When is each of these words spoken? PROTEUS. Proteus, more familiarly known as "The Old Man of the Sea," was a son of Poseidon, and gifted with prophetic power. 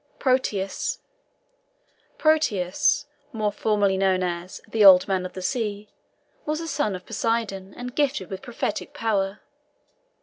PROTEUS. 0.17 0.97
Proteus, 2.17 3.05
more 3.31 3.51
familiarly 3.51 3.97
known 3.99 4.23
as 4.23 4.59
"The 4.67 4.83
Old 4.83 5.07
Man 5.07 5.27
of 5.27 5.33
the 5.33 5.43
Sea," 5.43 5.89
was 6.43 6.59
a 6.59 6.67
son 6.67 6.95
of 6.95 7.05
Poseidon, 7.05 7.75
and 7.77 7.93
gifted 7.95 8.31
with 8.31 8.41
prophetic 8.41 8.95
power. 8.95 9.41